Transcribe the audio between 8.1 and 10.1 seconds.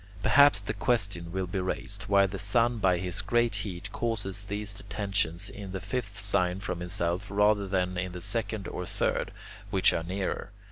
the second or third, which are